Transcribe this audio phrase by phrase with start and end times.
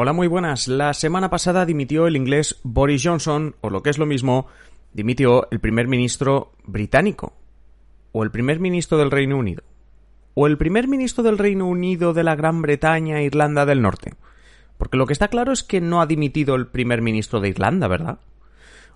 [0.00, 0.68] Hola, muy buenas.
[0.68, 4.46] La semana pasada dimitió el inglés Boris Johnson, o lo que es lo mismo,
[4.92, 7.32] dimitió el primer ministro británico,
[8.12, 9.64] o el primer ministro del Reino Unido,
[10.34, 14.14] o el primer ministro del Reino Unido de la Gran Bretaña e Irlanda del Norte.
[14.76, 17.88] Porque lo que está claro es que no ha dimitido el primer ministro de Irlanda,
[17.88, 18.20] ¿verdad?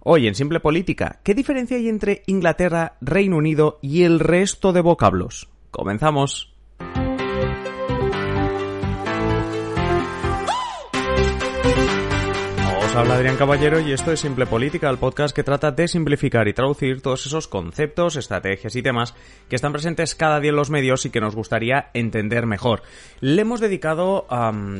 [0.04, 4.82] Hoy, en Simple Política, ¿qué diferencia hay entre Inglaterra, Reino Unido y el resto de
[4.82, 5.48] vocablos?
[5.72, 6.51] Comenzamos.
[12.94, 16.52] Habla Adrián Caballero y esto es Simple Política, el podcast que trata de simplificar y
[16.52, 19.14] traducir todos esos conceptos, estrategias y temas
[19.48, 22.82] que están presentes cada día en los medios y que nos gustaría entender mejor.
[23.20, 24.26] Le hemos dedicado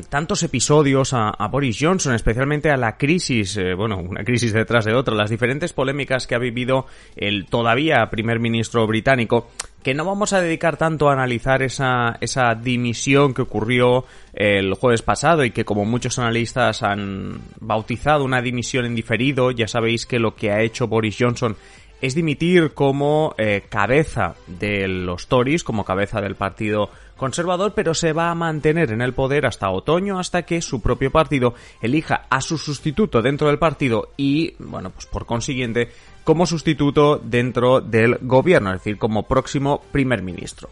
[0.09, 4.93] tantos episodios a, Boris Johnson, especialmente a la crisis, eh, bueno, una crisis detrás de
[4.93, 9.49] otra, las diferentes polémicas que ha vivido el todavía primer ministro británico
[9.83, 15.01] que no vamos a dedicar tanto a analizar esa, esa dimisión que ocurrió el jueves
[15.01, 20.19] pasado y que como muchos analistas han bautizado una dimisión en diferido, ya sabéis que
[20.19, 21.55] lo que ha hecho Boris Johnson
[22.03, 28.11] es dimitir como eh, cabeza de los Tories, como cabeza del Partido Conservador, pero se
[28.11, 32.41] va a mantener en el poder hasta otoño, hasta que su propio partido elija a
[32.41, 35.91] su sustituto dentro del partido y, bueno, pues por consiguiente
[36.23, 40.69] como sustituto dentro del gobierno, es decir, como próximo primer ministro.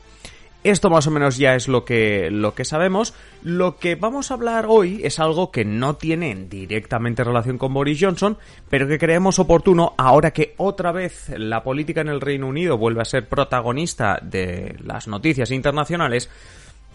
[0.64, 3.16] Esto más o menos ya es lo que, lo que sabemos.
[3.42, 7.98] Lo que vamos a hablar hoy es algo que no tiene directamente relación con Boris
[8.00, 8.38] Johnson,
[8.70, 13.02] pero que creemos oportuno ahora que otra vez la política en el Reino Unido vuelve
[13.02, 16.30] a ser protagonista de las noticias internacionales,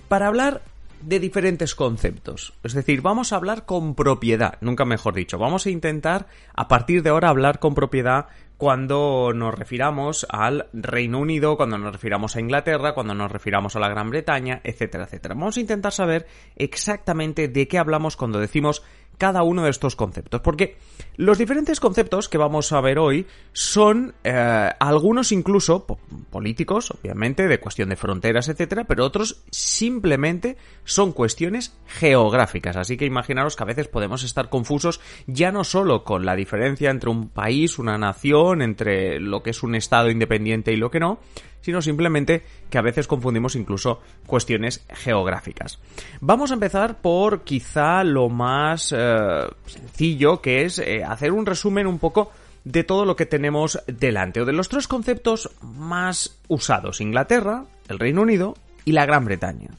[0.07, 0.63] para hablar
[1.03, 2.55] de diferentes conceptos.
[2.63, 5.39] Es decir, vamos a hablar con propiedad, nunca mejor dicho.
[5.39, 11.19] Vamos a intentar a partir de ahora hablar con propiedad cuando nos refiramos al Reino
[11.19, 15.35] Unido, cuando nos refiramos a Inglaterra, cuando nos refiramos a la Gran Bretaña, etcétera, etcétera.
[15.35, 16.27] Vamos a intentar saber
[16.57, 18.83] exactamente de qué hablamos cuando decimos
[19.19, 20.77] cada uno de estos conceptos, porque
[21.17, 25.87] los diferentes conceptos que vamos a ver hoy son eh, algunos incluso
[26.31, 32.77] políticos, obviamente, de cuestión de fronteras, etcétera, pero otros simplemente son cuestiones geográficas.
[32.77, 36.91] Así que imaginaros que a veces podemos estar confusos ya no solo con la diferencia
[36.91, 41.01] entre un país, una nación, entre lo que es un estado independiente y lo que
[41.01, 41.19] no,
[41.67, 45.81] sino simplemente que a veces confundimos incluso cuestiones geográficas.
[46.21, 51.89] Vamos a empezar por quizá lo más eh, sencillo, que es eh, hacer un resumen
[51.89, 52.31] un poco
[52.63, 57.99] de todo lo que tenemos delante, o de los tres conceptos más usados, Inglaterra, el
[57.99, 58.55] Reino Unido
[58.85, 59.71] y la Gran Bretaña.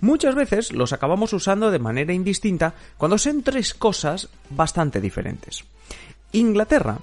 [0.00, 5.64] Muchas veces los acabamos usando de manera indistinta cuando son tres cosas bastante diferentes.
[6.32, 6.98] Inglaterra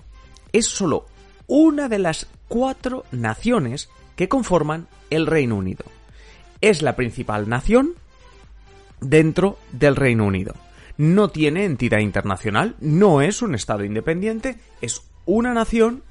[0.52, 1.06] es solo
[1.48, 5.86] una de las cuatro naciones que conforman el Reino Unido.
[6.62, 7.94] Es la principal nación
[9.02, 10.56] dentro del Reino Unido.
[10.98, 16.04] No tiene entidad internacional, no es un Estado independiente, es una nación,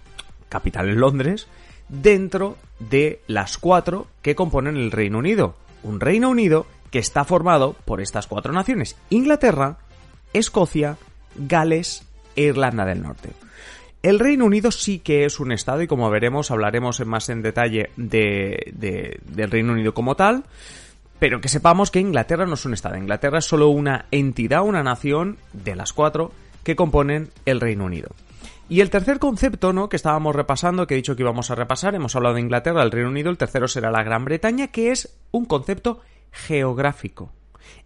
[0.49, 1.47] capital en Londres,
[1.89, 5.57] dentro de las cuatro que componen el Reino Unido.
[5.83, 9.79] Un Reino Unido que está formado por estas cuatro naciones, Inglaterra,
[10.33, 10.99] Escocia,
[11.37, 13.31] Gales e Irlanda del Norte.
[14.03, 17.91] El Reino Unido sí que es un Estado y como veremos hablaremos más en detalle
[17.97, 20.43] de, del Reino Unido como tal,
[21.21, 24.83] pero que sepamos que Inglaterra no es un Estado, Inglaterra es solo una entidad, una
[24.83, 26.33] nación de las cuatro
[26.65, 28.09] que componen el Reino Unido.
[28.69, 29.89] Y el tercer concepto, ¿no?
[29.89, 32.91] Que estábamos repasando, que he dicho que íbamos a repasar, hemos hablado de Inglaterra, el
[32.91, 36.01] Reino Unido, el tercero será la Gran Bretaña, que es un concepto
[36.33, 37.33] geográfico.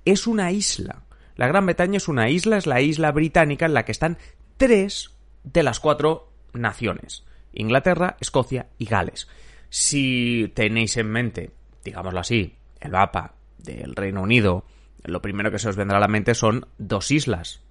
[0.07, 1.03] Es una isla.
[1.35, 4.17] La Gran Bretaña es una isla, es la isla británica en la que están
[4.57, 5.16] tres
[5.47, 9.29] de las cuatro naciones, Inglaterra, Escocia y Gales.
[9.71, 11.51] Si tenéis en mente,
[11.85, 14.65] digámoslo así, el mapa del Reino Unido,
[15.05, 17.63] lo primero que se os vendrá a la mente son dos islas.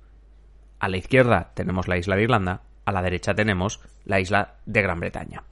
[0.80, 4.82] A la izquierda tenemos la isla de Irlanda, a la derecha tenemos la isla de
[4.82, 5.44] Gran Bretaña.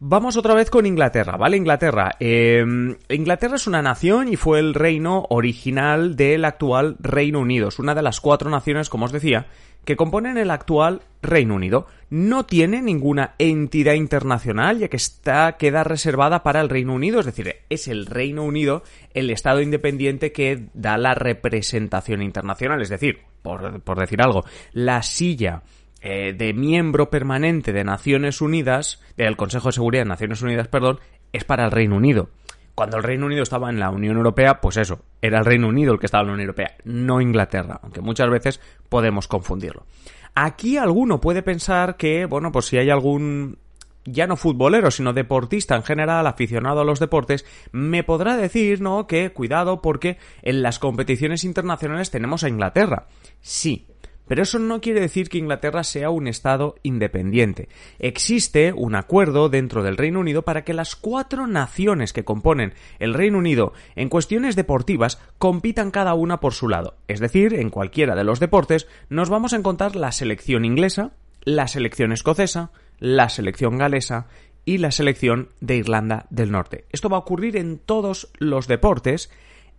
[0.00, 1.56] Vamos otra vez con Inglaterra, ¿vale?
[1.56, 2.16] Inglaterra.
[2.18, 7.68] Em, Inglaterra es una nación y fue el reino original del actual Reino Unido.
[7.68, 9.46] Es una de las cuatro naciones, como os decía,
[9.84, 11.86] que componen el actual Reino Unido.
[12.10, 17.26] No tiene ninguna entidad internacional, ya que está, queda reservada para el Reino Unido, es
[17.26, 18.82] decir, es el Reino Unido
[19.14, 25.02] el Estado independiente que da la representación internacional, es decir, por, por decir algo, la
[25.02, 25.62] silla
[26.06, 31.00] eh, de miembro permanente de Naciones Unidas, del Consejo de Seguridad de Naciones Unidas, perdón,
[31.32, 32.28] es para el Reino Unido.
[32.74, 35.94] Cuando el Reino Unido estaba en la Unión Europea, pues eso, era el Reino Unido
[35.94, 38.60] el que estaba en la Unión Europea, no Inglaterra, aunque muchas veces
[38.90, 39.86] podemos confundirlo.
[40.34, 43.56] Aquí alguno puede pensar que, bueno, pues si hay algún
[44.04, 49.06] ya no futbolero, sino deportista en general, aficionado a los deportes, me podrá decir, ¿no?,
[49.06, 53.06] que cuidado porque en las competiciones internacionales tenemos a Inglaterra.
[53.40, 53.86] Sí,
[54.26, 57.68] pero eso no quiere decir que Inglaterra sea un Estado independiente.
[57.98, 63.14] Existe un acuerdo dentro del Reino Unido para que las cuatro naciones que componen el
[63.14, 66.96] Reino Unido en cuestiones deportivas compitan cada una por su lado.
[67.08, 71.12] Es decir, en cualquiera de los deportes nos vamos a encontrar la selección inglesa,
[71.44, 74.26] la selección escocesa, la selección galesa
[74.64, 76.86] y la selección de Irlanda del Norte.
[76.90, 79.30] Esto va a ocurrir en todos los deportes,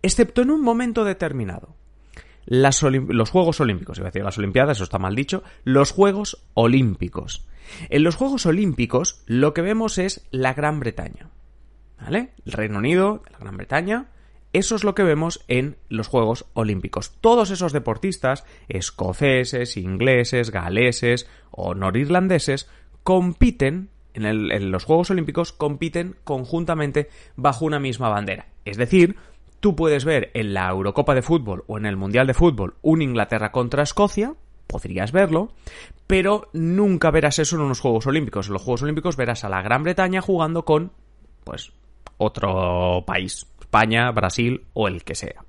[0.02, 1.74] excepto en un momento determinado
[2.46, 7.46] los Juegos Olímpicos, iba a decir las Olimpiadas, eso está mal dicho, los Juegos Olímpicos.
[7.88, 11.30] En los Juegos Olímpicos lo que vemos es la Gran Bretaña.
[12.00, 12.32] ¿Vale?
[12.44, 14.06] El Reino Unido, la Gran Bretaña,
[14.52, 17.12] eso es lo que vemos en los Juegos Olímpicos.
[17.20, 22.68] Todos esos deportistas, escoceses, ingleses, galeses o norirlandeses,
[23.02, 28.46] compiten en, en los Juegos Olímpicos, compiten conjuntamente bajo una misma bandera.
[28.64, 29.16] Es decir,
[29.60, 33.02] Tú puedes ver en la Eurocopa de fútbol o en el Mundial de fútbol un
[33.02, 34.34] Inglaterra contra Escocia,
[34.66, 35.52] podrías verlo,
[36.06, 38.46] pero nunca verás eso en unos Juegos Olímpicos.
[38.46, 40.92] En los Juegos Olímpicos verás a la Gran Bretaña jugando con,
[41.44, 41.72] pues,
[42.18, 45.44] otro país, España, Brasil o el que sea.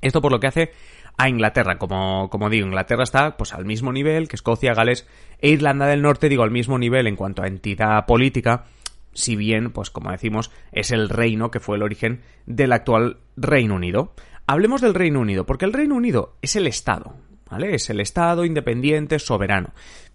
[0.00, 0.72] Esto por lo que hace
[1.16, 5.06] a Inglaterra, como, como digo, Inglaterra está pues al mismo nivel que Escocia, Gales
[5.38, 8.64] e Irlanda del Norte, digo al mismo nivel en cuanto a entidad política
[9.12, 13.74] si bien, pues como decimos, es el reino que fue el origen del actual Reino
[13.74, 14.14] Unido.
[14.46, 17.14] Hablemos del Reino Unido, porque el Reino Unido es el Estado,
[17.50, 17.74] ¿vale?
[17.74, 19.72] Es el Estado independiente, soberano.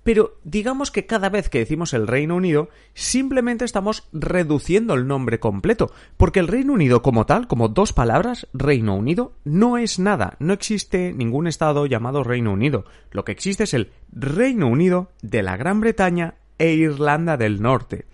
[0.07, 5.41] Pero digamos que cada vez que decimos el Reino Unido, simplemente estamos reduciendo el nombre
[5.41, 10.37] completo, porque el Reino Unido como tal, como dos palabras, Reino Unido, no es nada,
[10.39, 12.85] no existe ningún Estado llamado Reino Unido.
[13.11, 18.05] Lo que existe es el Reino Unido de la Gran Bretaña e Irlanda del Norte.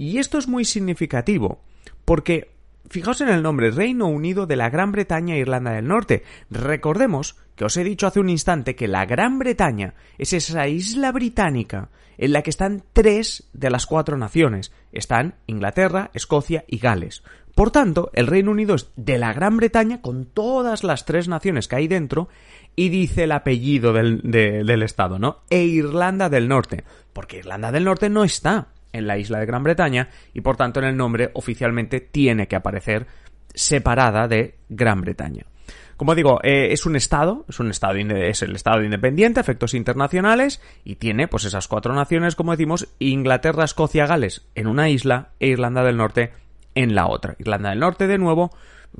[0.00, 1.60] Y esto es muy significativo,
[2.06, 2.52] porque
[2.88, 6.24] fijaos en el nombre Reino Unido de la Gran Bretaña e Irlanda del Norte.
[6.48, 11.12] Recordemos que os he dicho hace un instante que la Gran Bretaña es esa isla
[11.12, 14.72] británica en la que están tres de las cuatro naciones.
[14.90, 17.22] Están Inglaterra, Escocia y Gales.
[17.54, 21.68] Por tanto, el Reino Unido es de la Gran Bretaña con todas las tres naciones
[21.68, 22.30] que hay dentro
[22.74, 25.42] y dice el apellido del, del Estado, ¿no?
[25.50, 26.84] E Irlanda del Norte.
[27.12, 30.80] Porque Irlanda del Norte no está en la isla de Gran Bretaña y por tanto
[30.80, 33.06] en el nombre oficialmente tiene que aparecer
[33.54, 35.44] separada de Gran Bretaña.
[36.00, 40.62] Como digo, eh, es un estado, es un estado es el estado independiente, efectos internacionales
[40.82, 45.48] y tiene pues esas cuatro naciones, como decimos, Inglaterra, Escocia, Gales en una isla e
[45.48, 46.32] Irlanda del Norte
[46.74, 47.36] en la otra.
[47.38, 48.50] Irlanda del Norte de nuevo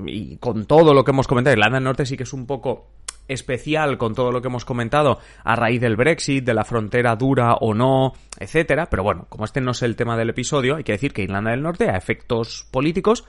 [0.05, 2.91] y con todo lo que hemos comentado, Irlanda del Norte sí que es un poco
[3.27, 7.55] especial con todo lo que hemos comentado a raíz del Brexit, de la frontera dura
[7.55, 8.87] o no, etcétera.
[8.89, 11.51] Pero bueno, como este no es el tema del episodio, hay que decir que Irlanda
[11.51, 13.25] del Norte, a efectos políticos,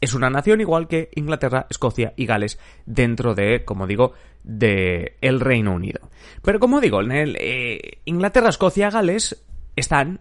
[0.00, 5.40] es una nación igual que Inglaterra, Escocia y Gales dentro de, como digo, de el
[5.40, 6.08] Reino Unido.
[6.42, 9.44] Pero como digo, en el, eh, Inglaterra, Escocia, Gales
[9.76, 10.20] están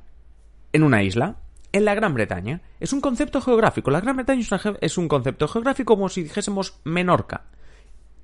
[0.74, 1.38] en una isla,
[1.72, 2.62] en la Gran Bretaña.
[2.80, 3.90] Es un concepto geográfico.
[3.92, 4.46] La Gran Bretaña
[4.82, 7.46] es un concepto geográfico como si dijésemos Menorca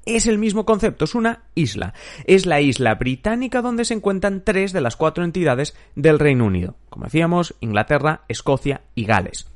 [0.05, 1.93] es el mismo concepto, es una isla.
[2.25, 6.75] Es la isla británica donde se encuentran tres de las cuatro entidades del Reino Unido.
[6.89, 9.47] Como decíamos, Inglaterra, Escocia y Gales.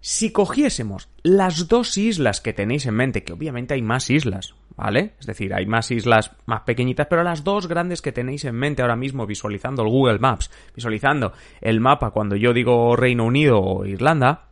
[0.00, 5.14] Si cogiésemos las dos islas que tenéis en mente, que obviamente hay más islas, ¿vale?
[5.18, 8.82] Es decir, hay más islas más pequeñitas, pero las dos grandes que tenéis en mente
[8.82, 13.84] ahora mismo visualizando el Google Maps, visualizando el mapa cuando yo digo Reino Unido o
[13.84, 14.48] Irlanda,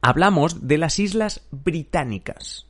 [0.00, 2.66] hablamos de las islas británicas.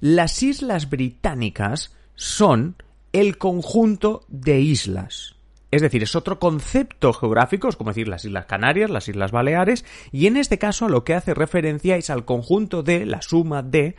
[0.00, 2.76] Las islas británicas son
[3.12, 5.36] el conjunto de islas.
[5.70, 9.84] Es decir, es otro concepto geográfico, es como decir las Islas Canarias, las Islas Baleares,
[10.12, 13.62] y en este caso a lo que hace referencia es al conjunto de la suma
[13.62, 13.94] de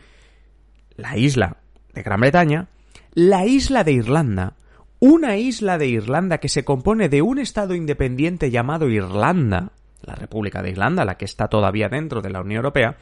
[0.95, 1.57] la isla
[1.93, 2.67] de Gran Bretaña,
[3.13, 4.53] la isla de Irlanda,
[4.99, 9.71] una isla de Irlanda que se compone de un estado independiente llamado Irlanda,
[10.01, 12.97] la República de Irlanda, la que está todavía dentro de la Unión Europea,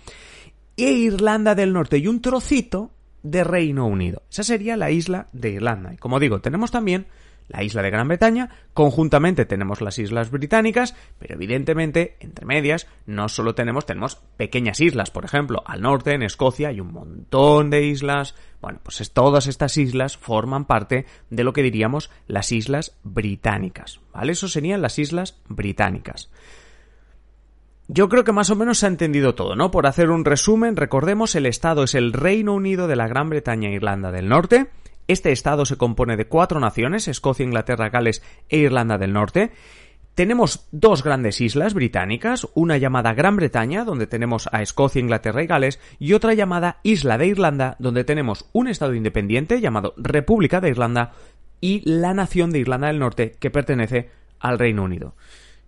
[0.78, 2.92] e Irlanda del Norte y un trocito
[3.24, 4.24] de Reino Unido.
[4.30, 5.94] Esa sería la isla de Irlanda.
[5.94, 7.08] Y como digo, tenemos también
[7.48, 13.30] la isla de Gran Bretaña, conjuntamente tenemos las islas británicas, pero evidentemente, entre medias, no
[13.30, 17.86] solo tenemos, tenemos pequeñas islas, por ejemplo, al norte, en Escocia, hay un montón de
[17.86, 18.36] islas.
[18.62, 24.34] Bueno, pues todas estas islas forman parte de lo que diríamos las islas británicas, ¿vale?
[24.34, 26.30] Eso serían las islas británicas.
[27.90, 29.72] Yo creo que más o menos se ha entendido todo, ¿no?
[29.72, 33.70] Por hacer un resumen, recordemos, el Estado es el Reino Unido de la Gran Bretaña
[33.70, 34.68] e Irlanda del Norte.
[35.08, 39.52] Este Estado se compone de cuatro naciones, Escocia, Inglaterra, Gales e Irlanda del Norte.
[40.16, 45.48] Tenemos dos grandes islas británicas, una llamada Gran Bretaña, donde tenemos a Escocia, Inglaterra y
[45.48, 50.70] Gales, y otra llamada Isla de Irlanda, donde tenemos un estado independiente llamado República de
[50.70, 51.14] Irlanda
[51.62, 55.16] y la nación de Irlanda del Norte que pertenece al Reino Unido.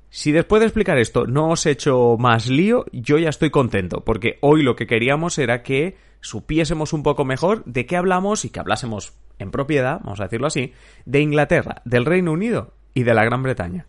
[0.09, 4.03] Si después de explicar esto no os he hecho más lío, yo ya estoy contento,
[4.03, 8.49] porque hoy lo que queríamos era que supiésemos un poco mejor de qué hablamos y
[8.49, 10.73] que hablásemos en propiedad, vamos a decirlo así,
[11.05, 13.85] de Inglaterra, del Reino Unido y de la Gran Bretaña.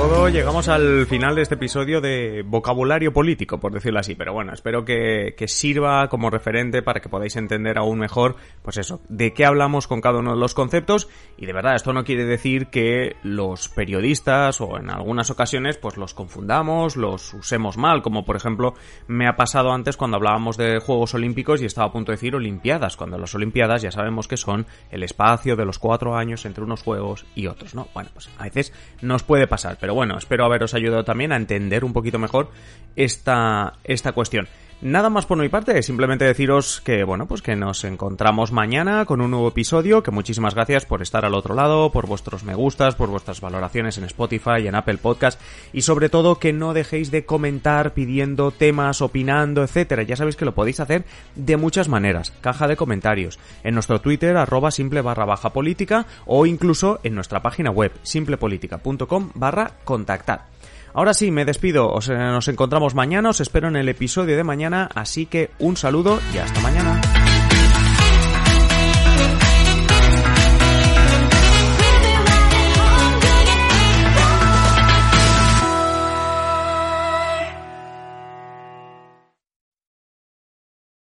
[0.00, 4.14] Todo, llegamos al final de este episodio de vocabulario político, por decirlo así.
[4.14, 9.02] Pero bueno, espero que, sirva como referente para que podáis entender aún mejor, pues eso,
[9.10, 11.08] de qué hablamos con cada uno de los conceptos.
[11.36, 15.98] Y de verdad, esto no quiere decir que los periodistas o en algunas ocasiones pues
[15.98, 18.72] los confundamos, los usemos mal, como por ejemplo
[19.06, 22.34] me ha pasado antes cuando hablábamos de Juegos Olímpicos y estaba a punto de decir
[22.34, 26.64] Olimpiadas, cuando las Olimpiadas ya sabemos que son el espacio de los cuatro años entre
[26.64, 27.88] unos juegos y otros, ¿no?
[27.92, 31.36] Bueno, pues a veces nos puede pasar, pero pero bueno, espero haberos ayudado también a
[31.36, 32.52] entender un poquito mejor
[32.94, 34.46] esta, esta cuestión.
[34.82, 39.20] Nada más por mi parte, simplemente deciros que, bueno, pues que nos encontramos mañana con
[39.20, 42.94] un nuevo episodio, que muchísimas gracias por estar al otro lado, por vuestros me gustas,
[42.94, 45.38] por vuestras valoraciones en Spotify y en Apple Podcast,
[45.74, 50.02] y sobre todo que no dejéis de comentar pidiendo temas, opinando, etcétera.
[50.02, 52.32] Ya sabéis que lo podéis hacer de muchas maneras.
[52.40, 57.42] Caja de comentarios, en nuestro Twitter, arroba simple barra baja política, o incluso en nuestra
[57.42, 60.46] página web, simplepolitica.com barra contactar.
[60.94, 64.44] Ahora sí, me despido, os, eh, nos encontramos mañana, os espero en el episodio de
[64.44, 67.00] mañana, así que un saludo y hasta mañana.